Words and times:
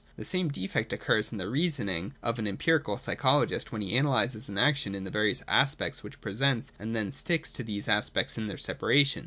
The 0.17 0.25
same 0.25 0.49
defect 0.49 0.91
occurs 0.93 1.31
in 1.31 1.37
the 1.37 1.47
reason 1.47 1.87
ing 1.87 2.15
of 2.23 2.39
an 2.39 2.47
empirical 2.47 2.97
psychologist 2.97 3.71
when 3.71 3.83
he 3.83 3.95
analyses 3.95 4.49
an 4.49 4.57
action 4.57 4.95
into 4.95 5.11
the 5.11 5.13
various 5.13 5.43
aspects 5.47 6.01
which 6.01 6.15
it 6.15 6.21
presents, 6.21 6.71
and 6.79 6.95
then 6.95 7.11
sticks 7.11 7.51
to 7.51 7.63
these 7.63 7.87
aspects 7.87 8.35
in 8.35 8.47
their 8.47 8.57
separation. 8.57 9.19